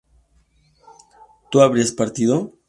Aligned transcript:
¿tú 1.51 1.61
habrías 1.61 1.91
partido? 1.91 2.53